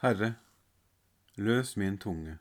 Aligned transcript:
Herre, 0.00 0.30
løs 1.36 1.74
min 1.76 1.98
tunge, 2.00 2.38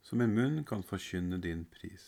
så 0.00 0.16
min 0.16 0.30
munn 0.32 0.62
kan 0.64 0.80
forkynne 0.80 1.36
din 1.44 1.66
pris. 1.68 2.06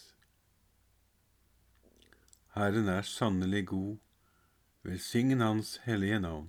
Herren 2.57 2.89
er 2.89 3.05
sannelig 3.05 3.67
god, 3.69 3.99
velsign 4.83 5.45
Hans 5.45 5.75
hellige 5.85 6.23
navn. 6.25 6.49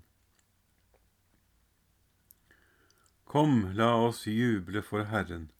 Kom, 3.27 3.73
la 3.75 3.91
oss 4.07 4.23
juble 4.23 4.87
for 4.87 5.11
Herren, 5.11 5.51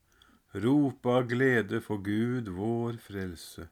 rope 0.56 1.12
av 1.20 1.28
glede 1.36 1.84
for 1.84 2.00
Gud 2.00 2.48
vår 2.56 3.04
frelse. 3.12 3.68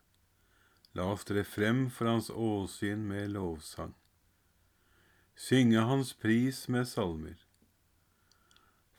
La 0.91 1.07
oss 1.13 1.23
tre 1.31 1.47
frem 1.47 1.85
for 1.87 2.11
Hans 2.11 2.27
åsyn 2.29 3.07
med 3.07 3.37
lovsang, 3.39 3.95
synge 5.47 5.91
Hans 5.93 6.11
pris 6.11 6.67
med 6.67 6.91
salmer. 6.91 7.39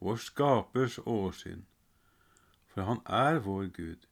vår 0.00 0.20
Skapers 0.20 0.98
åsyn. 1.04 1.64
For 2.72 2.84
han 2.88 3.00
er 3.06 3.40
vår 3.44 3.70
Gud. 3.76 4.06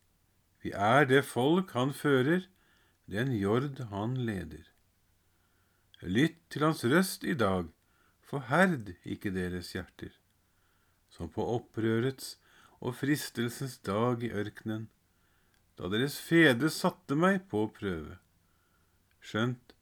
Vi 0.64 0.72
er 0.72 1.04
det 1.04 1.24
folk 1.28 1.74
han 1.76 1.92
fører, 1.92 2.46
den 3.10 3.34
jord 3.36 3.82
han 3.90 4.16
leder. 4.16 4.64
Lytt 6.00 6.40
til 6.50 6.64
hans 6.64 6.84
røst 6.84 7.24
i 7.24 7.34
dag, 7.36 7.68
forherd 8.24 8.94
ikke 9.04 9.32
deres 9.34 9.72
hjerter, 9.76 10.12
som 11.12 11.28
på 11.32 11.44
opprørets 11.56 12.38
og 12.80 12.96
fristelsens 12.96 13.78
dag 13.84 14.24
i 14.24 14.32
ørkenen, 14.32 14.88
da 15.76 15.90
deres 15.92 16.16
fedre 16.22 16.70
satte 16.72 17.16
meg 17.18 17.42
på 17.50 17.66
prøve, 17.76 18.16
skjønt 19.20 19.74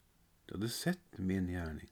de 0.47 0.57
hadde 0.57 0.71
sett 0.73 1.19
min 1.19 1.51
gjerning. 1.51 1.92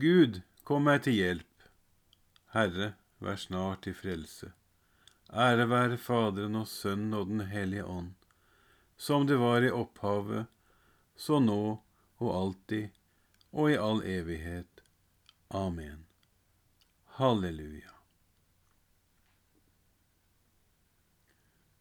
Gud, 0.00 0.40
kom 0.64 0.86
meg 0.88 1.02
til 1.04 1.18
hjelp. 1.18 1.64
Herre, 2.54 2.94
vær 3.20 3.36
snart 3.36 3.82
til 3.84 3.96
frelse. 3.98 4.48
Ære 5.30 5.66
være 5.68 5.98
Faderen 6.00 6.56
og 6.56 6.68
Sønnen 6.68 7.12
og 7.14 7.26
Den 7.28 7.42
hellige 7.50 7.84
ånd, 7.84 8.14
som 8.96 9.26
det 9.28 9.36
var 9.42 9.62
i 9.62 9.70
opphavet, 9.70 10.48
så 11.16 11.38
nå 11.44 11.60
og 12.18 12.30
alltid 12.38 12.88
og 13.52 13.70
i 13.70 13.76
all 13.76 14.00
evighet. 14.06 14.82
Amen. 15.50 16.06
Halleluja. 17.18 17.92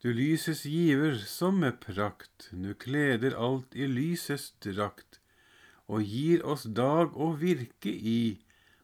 Du 0.04 0.12
lyses 0.16 0.64
giver 0.64 1.18
som 1.28 1.60
med 1.64 1.80
prakt, 1.84 2.50
nu 2.52 2.74
kleder 2.74 3.36
alt 3.36 3.76
i 3.76 3.88
lysets 3.88 4.54
drakt, 4.64 5.19
og 5.90 6.06
gir 6.06 6.46
oss 6.46 6.68
dag 6.80 7.16
å 7.18 7.32
virke 7.42 7.90
i, 7.90 8.38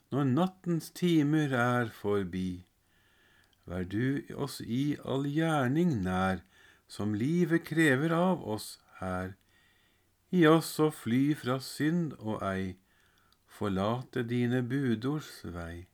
når 0.09 0.29
nattens 0.31 0.89
timer 0.97 1.53
er 1.53 1.91
forbi. 1.93 2.65
Vær 3.69 3.85
du 3.89 4.25
oss 4.45 4.59
i 4.61 4.97
all 5.05 5.25
gjerning 5.29 5.99
nær, 6.05 6.41
som 6.87 7.13
livet 7.17 7.65
krever 7.69 8.13
av 8.13 8.41
oss 8.55 8.75
her. 9.01 9.35
Gi 10.33 10.45
oss 10.49 10.71
å 10.81 10.91
fly 10.93 11.33
fra 11.37 11.59
synd 11.61 12.13
og 12.19 12.41
ei, 12.45 12.75
forlate 13.45 14.25
dine 14.27 14.61
budords 14.65 15.43
vei. 15.57 15.85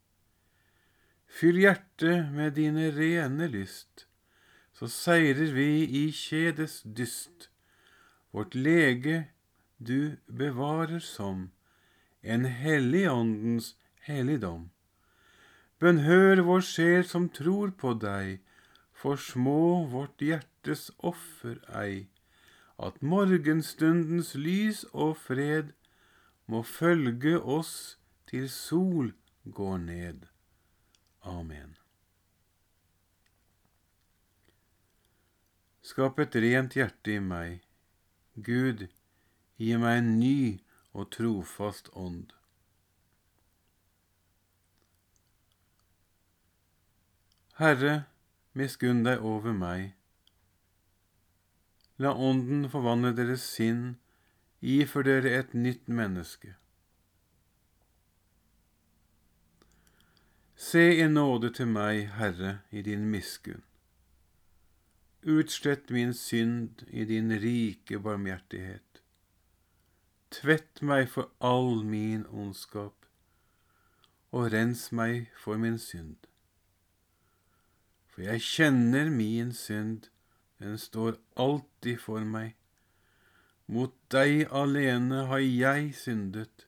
Fyll 1.31 1.61
hjertet 1.63 2.31
med 2.35 2.57
dine 2.59 2.89
rene 2.95 3.47
lyst, 3.51 4.07
så 4.75 4.87
seirer 4.91 5.51
vi 5.55 5.69
i 6.01 6.03
kjedes 6.15 6.81
dyst. 6.83 7.47
Vårt 8.31 8.55
lege 8.55 9.27
du 9.87 10.17
bevarer 10.27 10.99
som 10.99 11.49
en 12.21 12.45
helligåndens 12.45 13.73
helligdom. 14.05 14.69
Bønnhør 15.81 16.43
vår 16.45 16.65
sjel 16.65 17.05
som 17.09 17.27
tror 17.33 17.73
på 17.83 17.95
deg, 17.97 18.39
for 18.93 19.17
små 19.17 19.87
vårt 19.89 20.21
hjertes 20.21 20.91
offer 21.11 21.57
ei, 21.73 22.05
at 22.77 23.01
morgenstundens 23.01 24.35
lys 24.37 24.83
og 24.93 25.15
fred 25.17 25.73
må 26.45 26.61
følge 26.61 27.39
oss 27.41 27.97
til 28.29 28.45
sol 28.49 29.13
går 29.57 29.77
ned. 29.87 30.27
Amen. 31.25 31.75
Skap 35.81 36.21
et 36.21 36.37
rent 36.45 36.77
hjerte 36.77 37.17
i 37.17 37.19
meg. 37.19 37.61
Gud, 38.37 38.85
gi 39.61 39.77
meg 39.81 39.99
en 40.01 40.13
ny 40.19 40.37
og 40.97 41.11
trofast 41.13 41.91
ånd. 41.93 42.31
Herre, 47.61 48.05
miskunn 48.57 49.03
deg 49.05 49.21
over 49.21 49.53
meg. 49.53 49.91
La 52.01 52.15
Ånden 52.17 52.65
forvandle 52.73 53.11
deres 53.13 53.43
sinn, 53.45 53.83
ifør 54.61 55.05
dere 55.05 55.35
et 55.37 55.53
nytt 55.53 55.85
menneske. 55.99 56.55
Se 60.57 60.81
i 60.95 61.05
nåde 61.09 61.51
til 61.57 61.69
meg, 61.69 62.07
Herre, 62.17 62.61
i 62.73 62.81
din 62.85 63.05
miskunn. 63.13 63.61
Utslett 65.21 65.93
min 65.93 66.15
synd 66.17 66.81
i 66.89 67.05
din 67.05 67.29
rike 67.43 68.01
barmhjertighet. 68.01 69.00
Tvett 70.31 70.79
meg 70.81 71.09
for 71.11 71.27
all 71.43 71.81
min 71.83 72.23
ondskap, 72.31 72.95
og 74.31 74.53
rens 74.53 74.85
meg 74.95 75.27
for 75.35 75.59
min 75.59 75.75
synd. 75.81 76.15
For 78.07 78.23
jeg 78.23 78.43
kjenner 78.45 79.11
min 79.11 79.51
synd, 79.55 80.07
den 80.63 80.77
står 80.79 81.17
alltid 81.35 81.99
for 81.99 82.23
meg. 82.23 82.55
Mot 83.71 83.91
deg 84.13 84.45
alene 84.55 85.25
har 85.27 85.43
jeg 85.43 85.91
syndet, 85.99 86.65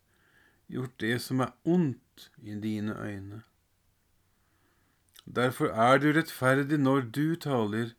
gjort 0.72 0.96
det 1.04 1.18
som 1.24 1.44
er 1.44 1.54
ondt 1.64 2.30
i 2.44 2.56
dine 2.60 2.96
øyne. 3.00 3.44
Derfor 5.24 5.72
er 5.72 6.02
du 6.04 6.10
rettferdig 6.12 6.80
når 6.80 7.08
du 7.16 7.36
taler, 7.40 7.94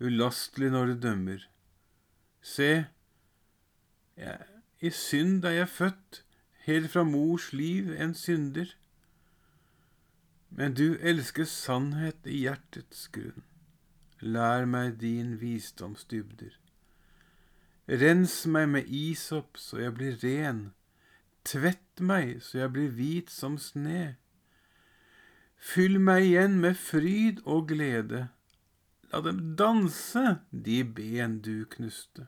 ulastelig 0.00 0.72
når 0.74 0.86
du 0.86 0.94
dømmer. 1.06 1.46
Se, 2.42 2.86
jeg, 4.16 4.53
i 4.84 4.90
synd 4.92 5.44
er 5.48 5.56
jeg 5.58 5.68
født, 5.68 6.24
helt 6.68 6.90
fra 6.92 7.04
mors 7.08 7.52
liv 7.52 7.92
en 7.96 8.14
synder. 8.14 8.74
Men 10.50 10.74
du 10.78 10.98
elsker 11.00 11.48
sannhet 11.48 12.28
i 12.28 12.44
hjertets 12.44 13.08
grunn. 13.14 13.46
Lær 14.20 14.68
meg 14.68 15.00
din 15.00 15.34
visdomsdybder. 15.40 16.52
Rens 17.88 18.36
meg 18.46 18.68
med 18.76 18.88
isopp 18.88 19.58
så 19.60 19.80
jeg 19.82 19.96
blir 19.96 20.20
ren. 20.22 20.62
Tvett 21.44 22.00
meg 22.00 22.38
så 22.44 22.62
jeg 22.62 22.76
blir 22.76 22.94
hvit 22.98 23.32
som 23.32 23.58
sne. 23.60 24.14
Fyll 25.72 25.98
meg 26.00 26.28
igjen 26.28 26.60
med 26.60 26.78
fryd 26.80 27.42
og 27.44 27.68
glede 27.72 28.28
La 29.14 29.20
dem 29.22 29.54
danse, 29.54 30.40
de 30.50 30.80
ben 30.82 31.36
du 31.38 31.64
knuste. 31.70 32.24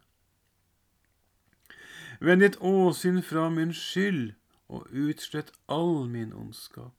Vend 2.20 2.40
ditt 2.40 2.56
åsyn 2.60 3.20
fra 3.22 3.48
min 3.52 3.74
skyld, 3.76 4.34
og 4.68 4.88
utslett 4.90 5.52
all 5.68 6.08
min 6.10 6.32
ondskap. 6.34 6.94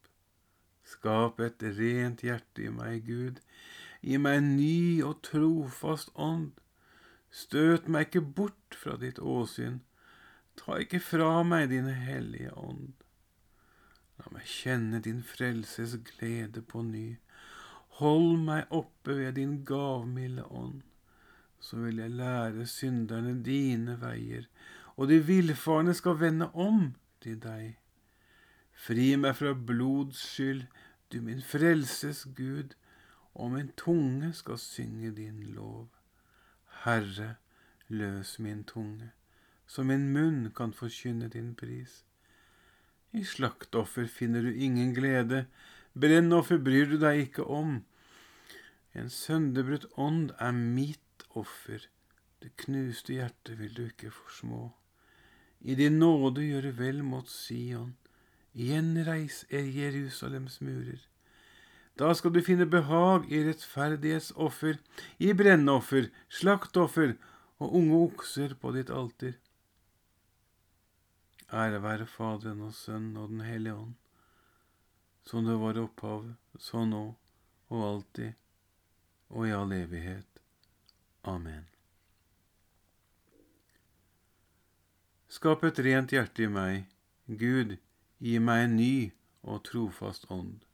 Skap 0.88 1.40
et 1.44 1.62
rent 1.78 2.22
hjerte 2.24 2.64
i 2.64 2.70
meg, 2.72 3.04
Gud. 3.04 3.42
Gi 4.00 4.16
meg 4.22 4.38
en 4.40 4.54
ny 4.56 5.02
og 5.04 5.18
trofast 5.26 6.14
ånd. 6.14 6.54
Støt 7.28 7.90
meg 7.92 8.08
ikke 8.08 8.24
bort 8.38 8.78
fra 8.78 8.96
ditt 9.00 9.18
åsyn. 9.18 9.82
Ta 10.56 10.78
ikke 10.82 11.00
fra 11.02 11.42
meg 11.44 11.68
din 11.74 11.90
hellige 11.92 12.54
ånd. 12.56 12.94
La 14.18 14.32
meg 14.34 14.48
kjenne 14.50 15.02
din 15.04 15.20
frelses 15.22 15.98
glede 16.06 16.62
på 16.62 16.82
ny. 16.86 17.18
Hold 18.00 18.38
meg 18.46 18.72
oppe 18.74 19.18
ved 19.18 19.36
din 19.38 19.58
gavmilde 19.66 20.46
ånd. 20.48 20.82
Så 21.60 21.82
vil 21.82 21.98
jeg 22.00 22.14
lære 22.14 22.66
synderne 22.70 23.34
dine 23.44 23.98
veier, 24.00 24.46
og 24.98 25.06
de 25.08 25.20
villfarne 25.22 25.94
skal 25.94 26.18
vende 26.18 26.50
om 26.58 26.96
til 27.22 27.38
deg. 27.42 27.76
Fri 28.74 29.12
meg 29.18 29.36
fra 29.38 29.54
blods 29.54 30.18
skyld, 30.32 30.64
du 31.12 31.20
min 31.22 31.42
frelses 31.42 32.24
Gud, 32.36 32.74
og 33.38 33.52
min 33.54 33.70
tunge 33.78 34.32
skal 34.34 34.58
synge 34.58 35.12
din 35.14 35.38
lov. 35.54 35.86
Herre, 36.82 37.36
løs 37.88 38.38
min 38.42 38.64
tunge, 38.64 39.12
så 39.66 39.84
min 39.86 40.10
munn 40.12 40.50
kan 40.56 40.74
forkynne 40.74 41.30
din 41.30 41.54
pris. 41.54 42.02
I 43.12 43.22
slaktoffer 43.24 44.10
finner 44.10 44.42
du 44.42 44.50
ingen 44.52 44.92
glede, 44.94 45.46
brennoffer 45.94 46.58
bryr 46.58 46.90
du 46.90 46.98
deg 47.00 47.28
ikke 47.28 47.46
om. 47.46 47.78
En 48.98 49.08
sønderbrutt 49.10 49.86
ånd 49.96 50.34
er 50.42 50.52
mitt 50.52 51.24
offer, 51.38 51.86
det 52.42 52.52
knuste 52.64 53.14
hjertet 53.14 53.58
vil 53.62 53.74
du 53.74 53.86
ikke 53.86 54.10
forsmå. 54.14 54.68
I 55.60 55.74
din 55.74 55.98
nåde 55.98 56.44
gjøre 56.46 56.72
vel 56.78 57.02
mot 57.02 57.28
Sion. 57.30 57.96
Gjenreis 58.54 59.44
er 59.50 59.66
Jerusalems 59.66 60.60
murer. 60.60 61.00
Da 61.98 62.12
skal 62.14 62.32
du 62.34 62.40
finne 62.46 62.66
behag 62.70 63.26
i 63.32 63.42
rettferdighetsoffer, 63.46 64.78
i 65.18 65.32
brennoffer, 65.34 66.10
slaktoffer 66.30 67.16
og 67.58 67.74
unge 67.74 68.02
okser 68.06 68.54
på 68.54 68.72
ditt 68.76 68.90
alter. 68.94 69.34
Ære 71.48 71.80
være 71.82 72.06
Faderen 72.06 72.60
og 72.66 72.74
Sønnen 72.76 73.16
og 73.16 73.32
Den 73.32 73.40
hellige 73.40 73.74
ånd, 73.74 73.94
som 75.24 75.48
det 75.48 75.56
var 75.58 75.80
opphavet, 75.80 76.36
så 76.58 76.84
nå 76.84 77.06
og 77.68 77.88
alltid 77.88 78.36
og 79.28 79.48
i 79.48 79.56
all 79.56 79.72
evighet. 79.72 80.44
Amen. 81.24 81.66
Skap 85.38 85.60
et 85.62 85.76
rent 85.86 86.10
hjerte 86.10 86.42
i 86.42 86.46
meg, 86.50 86.88
Gud, 87.30 87.76
gi 88.18 88.38
meg 88.42 88.64
en 88.64 88.72
ny 88.74 88.94
og 89.46 89.60
trofast 89.68 90.24
ånd. 90.34 90.64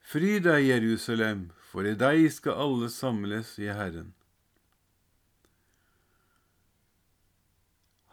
Fry 0.00 0.38
deg, 0.46 0.62
Jerusalem, 0.64 1.42
for 1.60 1.84
i 1.84 1.92
deg 2.00 2.24
skal 2.32 2.56
alle 2.64 2.88
samles 2.88 3.52
i 3.60 3.68
Herren. 3.68 4.14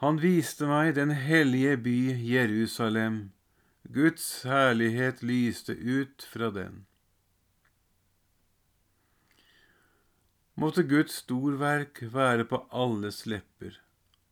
Han 0.03 0.19
viste 0.19 0.67
meg 0.67 0.97
den 0.99 1.15
hellige 1.15 1.79
by 1.87 1.97
Jerusalem, 2.33 3.21
Guds 3.87 4.41
herlighet 4.43 5.23
lyste 5.23 5.79
ut 5.79 6.27
fra 6.27 6.51
den. 6.51 6.81
Måtte 10.61 10.83
Guds 10.85 11.15
storverk 11.23 12.03
være 12.13 12.43
på 12.45 12.59
alles 12.69 13.23
lepper, 13.25 13.79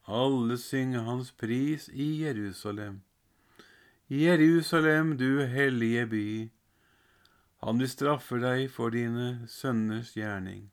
alle 0.06 0.60
synge 0.62 1.02
hans 1.08 1.32
pris 1.34 1.88
i 1.90 2.22
Jerusalem. 2.22 3.00
Jerusalem, 4.14 5.16
du 5.18 5.42
hellige 5.50 6.06
by, 6.12 6.28
han 7.66 7.82
vil 7.82 7.90
straffe 7.90 8.38
deg 8.44 8.68
for 8.70 8.94
dine 8.94 9.48
sønners 9.50 10.14
gjerning. 10.14 10.70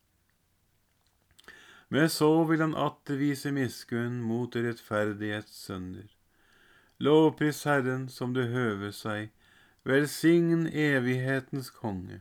Men 1.88 2.12
så 2.12 2.29
vil 2.44 2.61
han 2.61 2.76
atter 2.76 3.17
vise 3.17 3.55
miskunn 3.56 4.20
mot 4.29 4.61
rettferdighets 4.61 5.56
sønner. 5.70 6.12
Lovpris 7.00 7.64
Herren 7.64 8.11
som 8.12 8.37
det 8.37 8.50
høver 8.53 8.93
seg, 8.93 9.32
velsign 9.88 10.69
evighetens 10.69 11.73
konge. 11.73 12.20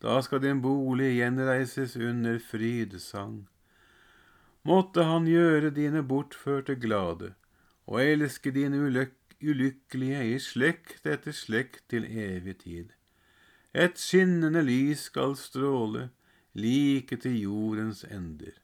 Da 0.00 0.20
skal 0.24 0.40
din 0.42 0.62
bolig 0.64 1.12
gjenreises 1.18 1.96
under 1.96 2.38
frydesang. 2.40 3.48
Måtte 4.64 5.04
han 5.04 5.26
gjøre 5.28 5.70
dine 5.76 6.02
bortførte 6.04 6.76
glade, 6.80 7.34
og 7.86 8.00
elske 8.04 8.52
dine 8.52 8.80
ulykkelige 9.40 10.22
i 10.32 10.38
slekt 10.40 11.06
etter 11.08 11.36
slekt 11.36 11.84
til 11.92 12.08
evig 12.08 12.56
tid. 12.64 12.96
Et 13.74 14.00
skinnende 14.00 14.64
lys 14.64 15.06
skal 15.10 15.36
stråle, 15.36 16.08
like 16.54 17.16
til 17.16 17.36
jordens 17.40 18.02
ender. 18.04 18.56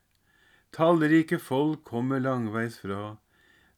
Tallrike 0.73 1.39
folk 1.39 1.85
kommer 1.85 2.19
langveis 2.19 2.81
fra, 2.81 3.17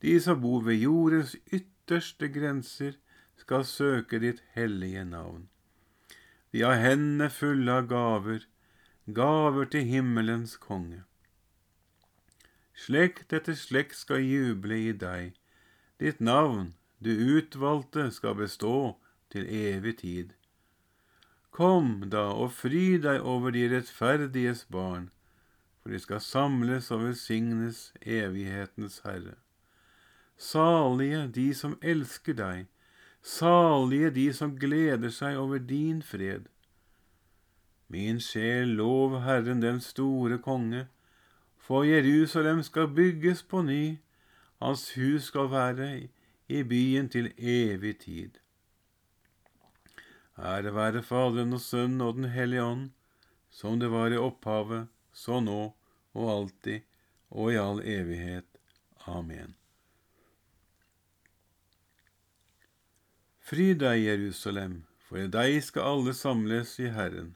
de 0.03 0.21
som 0.21 0.41
bor 0.41 0.63
ved 0.63 0.83
jordens 0.87 1.37
ytterste 1.53 2.31
grenser, 2.33 2.97
skal 3.37 3.65
søke 3.65 4.19
ditt 4.19 4.43
hellige 4.55 5.05
navn. 5.05 5.49
De 6.53 6.63
har 6.65 6.81
hendene 6.81 7.29
fulle 7.31 7.73
av 7.81 7.91
gaver, 7.91 8.47
gaver 9.07 9.69
til 9.73 9.85
himmelens 9.89 10.57
konge. 10.61 11.03
Slekt 12.79 13.35
etter 13.37 13.57
slekt 13.59 13.99
skal 13.99 14.23
juble 14.23 14.79
i 14.89 14.95
deg, 14.97 15.35
ditt 16.01 16.21
navn, 16.23 16.73
du 17.05 17.11
utvalgte, 17.11 18.09
skal 18.15 18.37
bestå 18.39 18.97
til 19.33 19.49
evig 19.51 19.99
tid. 20.01 20.33
Kom 21.51 22.07
da 22.13 22.29
og 22.31 22.53
fry 22.55 22.97
deg 23.03 23.25
over 23.27 23.53
de 23.55 23.67
rettferdiges 23.73 24.65
barn, 24.71 25.09
for 25.83 25.93
de 25.93 26.01
skal 26.01 26.23
samles 26.23 26.91
og 26.95 27.03
velsignes 27.03 27.89
evighetens 28.01 29.01
Herre. 29.05 29.35
Salige 30.39 31.27
de 31.35 31.49
som 31.55 31.75
elsker 31.83 32.39
deg, 32.39 32.67
Salige 33.23 34.11
de 34.11 34.33
som 34.33 34.55
gleder 34.59 35.11
seg 35.11 35.37
over 35.37 35.59
din 35.59 36.03
fred. 36.03 36.49
Min 37.89 38.21
sjel, 38.21 38.77
lov 38.79 39.21
Herren 39.25 39.63
den 39.63 39.81
store 39.81 40.39
konge, 40.39 40.87
for 41.57 41.85
Jerusalem 41.85 42.63
skal 42.63 42.89
bygges 42.89 43.43
på 43.43 43.63
ny, 43.63 43.99
hans 44.61 44.93
hus 44.95 45.31
skal 45.33 45.51
være 45.51 45.89
i 46.49 46.63
byen 46.63 47.09
til 47.09 47.33
evig 47.39 47.99
tid. 47.99 48.39
Ære 50.39 50.75
være 50.75 51.03
Faderen 51.03 51.53
og 51.53 51.61
Sønnen 51.61 52.01
og 52.01 52.15
Den 52.15 52.31
hellige 52.31 52.63
ånd, 52.63 52.91
som 53.51 53.81
det 53.81 53.91
var 53.91 54.15
i 54.15 54.21
opphavet, 54.21 54.89
så 55.13 55.41
nå 55.41 55.61
og 56.15 56.31
alltid 56.37 56.87
og 57.31 57.53
i 57.53 57.61
all 57.61 57.83
evighet. 57.83 58.47
Amen. 59.07 59.58
Fry 63.49 63.73
deg, 63.73 64.03
Jerusalem, 64.05 64.83
for 65.01 65.23
i 65.23 65.29
deg 65.33 65.55
skal 65.65 65.87
alle 65.89 66.13
samles 66.13 66.75
i 66.85 66.91
Herren. 66.93 67.31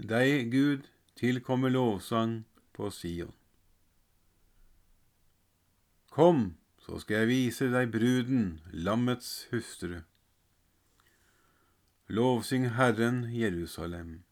Deg, 0.00 0.46
Gud, 0.54 0.86
tilkommer 1.20 1.68
lovsang 1.74 2.46
på 2.72 2.88
Sion. 2.88 3.34
Kom, 6.16 6.54
så 6.80 6.96
skal 7.02 7.26
jeg 7.26 7.28
vise 7.28 7.68
deg 7.74 7.92
bruden, 7.92 8.46
lammets 8.72 9.50
hustru. 9.50 9.98
Lovsyng 12.08 12.70
Herren, 12.78 13.26
Jerusalem. 13.28 14.22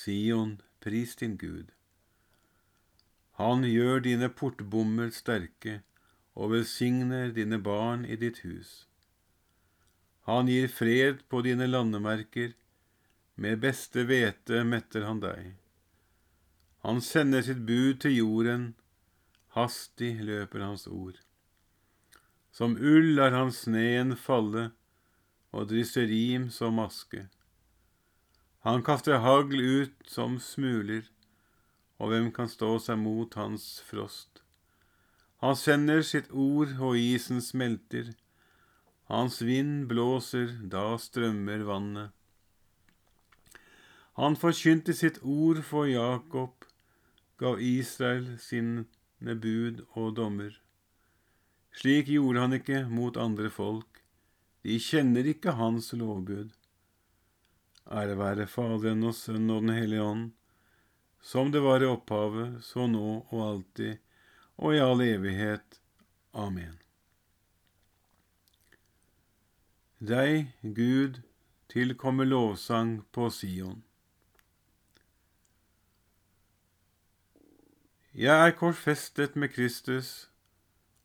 Sion, 0.00 0.62
pris 0.80 1.12
din 1.20 1.36
Gud. 1.36 1.76
Han 3.36 3.68
gjør 3.68 4.00
dine 4.08 4.32
portbommer 4.32 5.12
sterke 5.12 5.82
og 6.38 6.52
velsigner 6.54 7.32
dine 7.34 7.58
barn 7.58 8.04
i 8.06 8.16
ditt 8.16 8.44
hus. 8.46 8.86
Han 10.30 10.46
gir 10.46 10.68
fred 10.70 11.24
på 11.28 11.42
dine 11.42 11.66
landemerker, 11.66 12.52
med 13.34 13.60
beste 13.62 14.04
hvete 14.06 14.62
metter 14.66 15.06
han 15.06 15.22
deg. 15.22 15.54
Han 16.86 17.00
sender 17.02 17.42
sitt 17.42 17.64
bud 17.66 17.98
til 18.04 18.14
jorden, 18.18 18.68
hastig 19.56 20.18
løper 20.22 20.62
hans 20.62 20.86
ord. 20.86 21.18
Som 22.54 22.76
ull 22.76 23.14
lar 23.18 23.34
han 23.34 23.50
sneen 23.54 24.14
falle 24.18 24.70
og 25.54 25.68
drysser 25.70 26.06
rim 26.10 26.48
som 26.54 26.78
aske. 26.82 27.26
Han 28.66 28.82
kaster 28.86 29.22
hagl 29.24 29.62
ut 29.62 30.10
som 30.10 30.36
smuler, 30.42 31.06
og 31.98 32.12
hvem 32.12 32.28
kan 32.34 32.50
stå 32.50 32.76
seg 32.82 32.98
mot 33.00 33.34
hans 33.38 33.78
frost? 33.88 34.37
Han 35.42 35.56
sender 35.56 36.02
sitt 36.02 36.30
ord, 36.32 36.74
og 36.82 36.98
isen 36.98 37.42
smelter. 37.44 38.14
Hans 39.08 39.40
vind 39.42 39.86
blåser, 39.88 40.56
da 40.72 40.96
strømmer 40.98 41.62
vannet. 41.68 42.10
Han 44.18 44.34
forkynte 44.34 44.96
sitt 44.98 45.20
ord 45.22 45.62
for 45.62 45.86
Jakob, 45.86 46.64
gav 47.38 47.60
Israel 47.62 48.32
sine 48.42 49.36
bud 49.44 49.84
og 49.94 50.16
dommer. 50.16 50.56
Slik 51.78 52.10
gjorde 52.10 52.42
han 52.42 52.56
ikke 52.56 52.80
mot 52.90 53.16
andre 53.16 53.50
folk. 53.54 54.02
De 54.66 54.74
kjenner 54.82 55.28
ikke 55.30 55.54
hans 55.54 55.92
lovbud. 55.94 56.50
Ære 57.88 58.18
være 58.18 58.48
Faderen 58.50 59.06
og 59.06 59.14
Sønnen 59.14 59.54
og 59.54 59.62
Den 59.62 59.76
hellige 59.76 60.02
ånd, 60.02 60.26
som 61.22 61.52
det 61.54 61.62
var 61.62 61.82
i 61.82 61.88
opphavet, 61.88 62.58
så 62.66 62.90
nå 62.90 63.22
og 63.30 63.38
alltid, 63.46 64.02
og 64.58 64.74
i 64.74 64.82
all 64.82 65.02
evighet. 65.02 65.80
Amen. 66.34 66.78
Deg, 69.98 70.52
Gud, 70.62 71.22
tilkommer 71.70 72.26
lovsang 72.26 73.00
på 73.12 73.30
Sion. 73.34 73.82
Jeg 78.14 78.46
er 78.46 78.54
korsfestet 78.58 79.36
med 79.36 79.48
Kristus, 79.54 80.30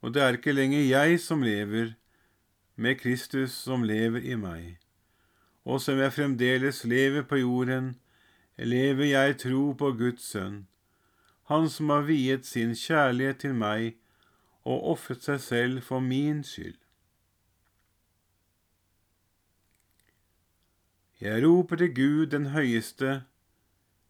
og 0.02 0.14
det 0.14 0.22
er 0.24 0.38
ikke 0.38 0.54
lenger 0.54 0.82
jeg 0.82 1.20
som 1.22 1.44
lever, 1.46 1.94
med 2.76 2.98
Kristus 2.98 3.54
som 3.54 3.84
lever 3.86 4.26
i 4.26 4.34
meg. 4.36 4.80
Og 5.66 5.82
som 5.82 6.00
jeg 6.02 6.14
fremdeles 6.14 6.84
lever 6.90 7.22
på 7.22 7.38
jorden, 7.38 7.94
lever 8.58 9.06
jeg 9.06 9.38
tro 9.46 9.72
på 9.78 9.92
Guds 9.98 10.26
sønn, 10.26 10.64
Han 11.54 11.70
som 11.70 11.90
har 11.90 12.02
viet 12.02 12.46
sin 12.50 12.72
kjærlighet 12.74 13.44
til 13.44 13.52
meg 13.54 13.92
og 14.66 14.88
ofret 14.94 15.22
seg 15.22 15.42
selv 15.42 15.82
for 15.86 16.02
min 16.02 16.40
skyld. 16.44 16.80
Jeg 21.22 21.44
roper 21.46 21.76
til 21.76 21.92
Gud 21.96 22.26
den 22.32 22.48
høyeste, 22.56 23.12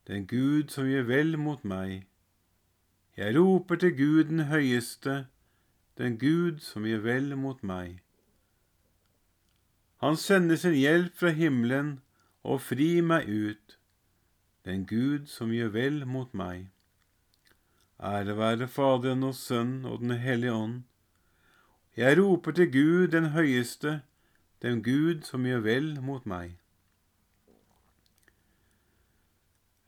den 0.07 0.27
Gud 0.27 0.71
som 0.71 0.88
gjør 0.88 1.03
vel 1.09 1.38
mot 1.38 1.65
meg. 1.67 2.05
Jeg 3.17 3.35
roper 3.35 3.75
til 3.75 3.91
Gud 3.97 4.23
den 4.29 4.45
høyeste, 4.53 5.25
den 5.97 6.15
Gud 6.19 6.59
som 6.59 6.88
gjør 6.88 7.03
vel 7.09 7.35
mot 7.38 7.63
meg. 7.63 8.00
Han 10.00 10.15
sender 10.15 10.55
sin 10.55 10.79
hjelp 10.79 11.19
fra 11.19 11.35
himmelen 11.35 12.00
og 12.43 12.62
fri 12.62 13.01
meg 13.01 13.27
ut, 13.27 13.77
den 14.65 14.88
Gud 14.88 15.27
som 15.27 15.51
gjør 15.51 15.75
vel 15.75 16.05
mot 16.07 16.33
meg. 16.33 16.71
Ære 18.00 18.38
være 18.38 18.67
Faderen 18.67 19.23
og 19.23 19.35
Sønnen 19.35 19.85
og 19.85 20.00
Den 20.00 20.12
hellige 20.12 20.53
ånd. 20.53 20.83
Jeg 21.97 22.17
roper 22.17 22.51
til 22.51 22.71
Gud 22.71 23.07
den 23.07 23.25
høyeste, 23.25 24.01
den 24.62 24.83
Gud 24.83 25.21
som 25.21 25.45
gjør 25.45 25.59
vel 25.59 26.01
mot 26.01 26.25
meg. 26.25 26.57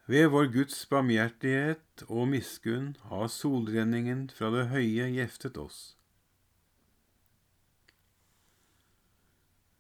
Ved 0.06 0.28
vår 0.30 0.52
Guds 0.54 0.86
barmhjertighet 0.86 2.06
og 2.08 2.28
miskunn 2.30 2.96
har 3.10 3.28
solrenningen 3.28 4.28
fra 4.30 4.52
det 4.54 4.68
høye 4.70 5.10
gjeftet 5.16 5.58
oss. 5.58 5.96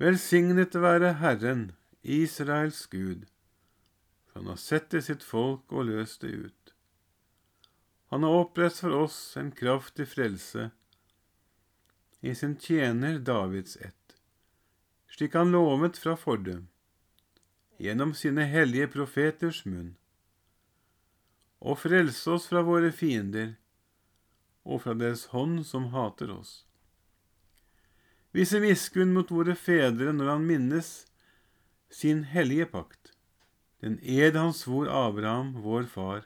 Velsignet 0.02 0.76
være 0.76 1.14
Herren, 1.22 1.72
Israels 2.02 2.88
Gud, 2.88 3.30
for 4.26 4.42
han 4.42 4.50
har 4.50 4.60
sett 4.60 4.90
til 4.90 5.06
sitt 5.06 5.24
folk 5.24 5.72
og 5.72 5.86
løst 5.92 6.26
det 6.26 6.34
ut. 6.50 6.75
Han 8.14 8.24
har 8.24 8.40
opprettet 8.44 8.86
for 8.86 8.96
oss 9.06 9.20
en 9.38 9.52
kraftig 9.52 10.08
frelse 10.08 10.70
i 12.26 12.36
sin 12.36 12.56
tjener 12.58 13.20
Davids 13.20 13.78
ett, 13.78 14.16
slik 15.10 15.34
han 15.34 15.52
lovet 15.52 15.98
fra 15.98 16.16
fordum, 16.18 16.68
gjennom 17.78 18.14
sine 18.18 18.48
hellige 18.50 18.88
profeters 18.94 19.66
munn 19.66 19.94
og 21.66 21.80
frelse 21.82 22.30
oss 22.36 22.46
fra 22.50 22.62
våre 22.66 22.92
fiender 22.94 23.56
og 24.66 24.84
fra 24.84 24.94
deres 24.98 25.28
hånd 25.34 25.64
som 25.66 25.90
hater 25.94 26.32
oss. 26.34 26.64
Vise 28.36 28.60
miskunn 28.62 29.14
mot 29.16 29.32
våre 29.32 29.56
fedre 29.58 30.14
når 30.14 30.34
han 30.34 30.48
minnes 30.50 30.90
sin 31.90 32.26
hellige 32.30 32.68
pakt, 32.74 33.14
den 33.82 33.98
ed 34.02 34.38
han 34.38 34.54
svor 34.54 34.90
Abraham, 34.92 35.54
vår 35.64 35.88
far, 35.90 36.26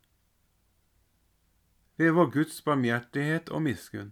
Ved 2.01 2.15
vår 2.17 2.31
Guds 2.33 2.55
barmhjertighet 2.65 3.51
og 3.53 3.61
miskunn, 3.61 4.07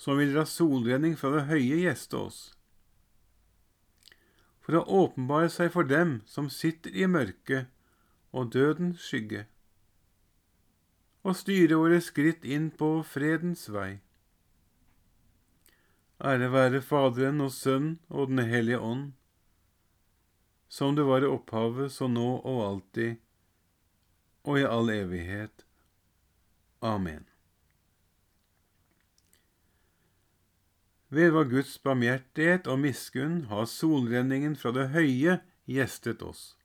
som 0.00 0.16
vil 0.16 0.30
dra 0.32 0.46
solredning 0.48 1.18
fra 1.20 1.34
det 1.34 1.42
høye 1.50 1.82
gjeste 1.82 2.16
oss, 2.16 2.38
for 4.64 4.78
å 4.78 5.02
åpenbare 5.02 5.50
seg 5.52 5.68
for 5.74 5.84
dem 5.90 6.22
som 6.24 6.48
sitter 6.48 6.96
i 6.96 7.04
mørket 7.04 7.68
og 8.32 8.48
dødens 8.56 9.04
skygge, 9.10 9.44
og 11.20 11.36
styre 11.36 11.82
våre 11.82 12.00
skritt 12.08 12.48
inn 12.48 12.72
på 12.80 12.94
fredens 13.04 13.68
vei. 13.68 13.98
Ære 16.32 16.48
være 16.56 16.80
Faderen 16.80 17.44
og 17.44 17.52
Sønnen 17.52 17.98
og 18.08 18.32
Den 18.32 18.46
hellige 18.48 18.80
ånd, 18.80 19.06
som 20.72 20.96
det 20.96 21.04
var 21.12 21.20
i 21.20 21.32
opphavet, 21.36 21.92
så 21.92 22.08
nå 22.08 22.38
og 22.40 22.66
alltid, 22.72 23.20
og 24.48 24.64
i 24.64 24.68
all 24.76 24.96
evighet. 24.96 25.67
Amen. 26.82 27.24
Ved 31.08 31.32
vår 31.32 31.48
Guds 31.48 31.78
barmhjertighet 31.78 32.68
og 32.68 32.82
miskunn 32.84 33.44
har 33.48 33.64
solrenningen 33.64 34.56
fra 34.56 34.74
det 34.76 34.90
høye 34.92 35.40
gjestet 35.66 36.22
oss. 36.22 36.58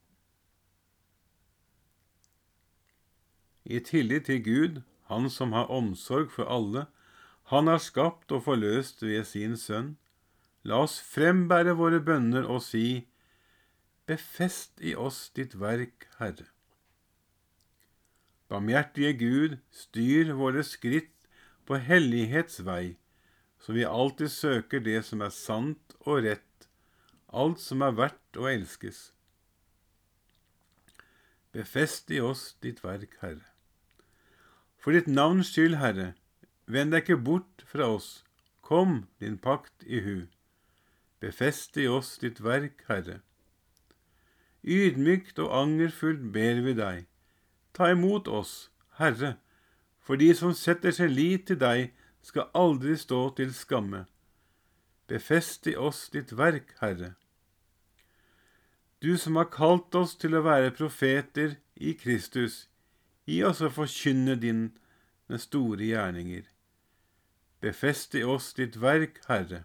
i 3.64 3.80
tillit 3.80 4.26
til 4.26 4.44
Gud, 4.44 4.82
Han 5.08 5.30
som 5.30 5.52
har 5.52 5.70
omsorg 5.70 6.30
for 6.32 6.44
alle, 6.44 6.86
Han 7.44 7.66
har 7.66 7.78
skapt 7.78 8.32
og 8.32 8.44
forløst 8.44 9.02
ved 9.02 9.24
sin 9.24 9.56
Sønn. 9.56 9.96
La 10.64 10.80
oss 10.80 11.00
frembære 11.00 11.76
våre 11.76 12.00
bønner 12.00 12.48
og 12.48 12.62
si, 12.62 13.06
Befest 14.06 14.80
i 14.80 14.94
oss 14.94 15.30
ditt 15.36 15.60
verk, 15.60 16.08
Herre. 16.18 16.53
Barmhjertige 18.48 19.14
Gud, 19.18 19.56
styr 19.72 20.34
våre 20.36 20.64
skritt 20.66 21.12
på 21.64 21.78
hellighetsvei, 21.80 22.96
så 23.58 23.72
vi 23.72 23.86
alltid 23.88 24.28
søker 24.28 24.82
det 24.84 25.00
som 25.08 25.24
er 25.24 25.32
sant 25.32 25.96
og 26.04 26.24
rett, 26.26 26.68
alt 27.32 27.60
som 27.60 27.82
er 27.82 27.96
verdt 27.96 28.38
å 28.38 28.48
elskes. 28.50 29.08
Befest 31.54 32.10
i 32.10 32.20
oss 32.20 32.52
ditt 32.60 32.82
verk, 32.84 33.16
Herre. 33.22 33.46
For 34.76 34.92
ditt 34.92 35.08
navns 35.08 35.54
skyld, 35.54 35.78
Herre, 35.80 36.12
vend 36.66 36.92
deg 36.92 37.06
ikke 37.06 37.22
bort 37.24 37.64
fra 37.70 37.88
oss, 37.94 38.24
kom 38.60 39.04
din 39.22 39.38
pakt 39.40 39.86
i 39.86 40.02
hu. 40.04 40.26
Befest 41.24 41.78
i 41.80 41.86
oss 41.88 42.18
ditt 42.20 42.42
verk, 42.44 42.84
Herre. 42.90 43.22
Ydmykt 44.64 45.40
og 45.40 45.54
angerfullt 45.56 46.26
ber 46.34 46.60
vi 46.66 46.74
deg, 46.76 47.06
ta 47.74 47.90
imot 47.92 48.28
oss, 48.28 48.70
Herre, 49.00 49.36
for 50.00 50.16
de 50.16 50.30
som 50.34 50.54
setter 50.54 50.94
sin 50.94 51.12
lit 51.12 51.48
til 51.50 51.60
deg, 51.60 51.92
skal 52.22 52.48
aldri 52.54 52.96
stå 52.96 53.28
til 53.36 53.52
skamme. 53.54 54.04
Befest 55.10 55.66
i 55.68 55.74
oss 55.76 56.06
ditt 56.12 56.32
verk, 56.38 56.72
Herre. 56.80 57.14
Du 59.02 59.18
som 59.20 59.36
har 59.36 59.50
kalt 59.52 59.94
oss 59.94 60.14
til 60.16 60.38
å 60.38 60.44
være 60.46 60.72
profeter 60.72 61.58
i 61.76 61.92
Kristus, 61.98 62.64
Gi 63.24 63.40
oss 63.48 63.62
å 63.64 63.70
forkynne 63.72 64.36
dine 64.36 65.38
store 65.40 65.86
gjerninger. 65.88 66.44
Befest 67.64 68.16
i 68.18 68.24
oss 68.24 68.50
ditt 68.58 68.76
verk, 68.80 69.22
Herre. 69.30 69.62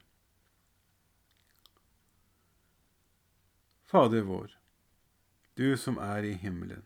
Fader 3.90 4.24
vår, 4.24 4.54
du 5.60 5.76
som 5.78 5.98
er 6.00 6.24
i 6.24 6.36
himmelen. 6.40 6.86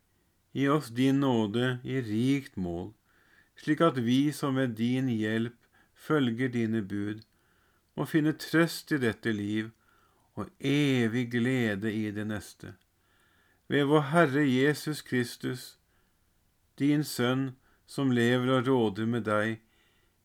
gi 0.51 0.67
oss 0.67 0.89
din 0.89 1.19
nåde 1.19 1.79
i 1.83 2.01
rikt 2.01 2.57
mål, 2.57 2.91
slik 3.55 3.81
at 3.81 3.97
vi 3.97 4.31
som 4.35 4.55
med 4.57 4.75
din 4.79 5.09
hjelp 5.09 5.55
følger 5.93 6.49
dine 6.49 6.81
bud, 6.81 7.21
må 7.95 8.05
finne 8.05 8.33
trøst 8.33 8.91
i 8.91 8.99
dette 9.01 9.31
liv 9.35 9.71
og 10.39 10.49
evig 10.59 11.27
glede 11.31 11.91
i 11.93 12.11
det 12.11 12.25
neste. 12.27 12.75
Ved 13.67 13.87
vår 13.87 14.07
Herre 14.11 14.45
Jesus 14.47 15.01
Kristus, 15.01 15.77
din 16.79 17.03
Sønn, 17.03 17.51
som 17.85 18.11
lever 18.11 18.49
og 18.57 18.67
råder 18.67 19.05
med 19.05 19.27
deg 19.27 19.59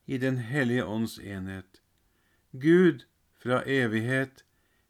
i 0.07 0.19
Den 0.19 0.39
hellige 0.39 0.85
ånds 0.85 1.19
enhet. 1.19 1.83
Gud 2.53 3.05
fra 3.43 3.63
evighet 3.67 4.45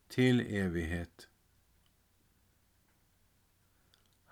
til 0.09 0.41
evighet. 0.41 1.26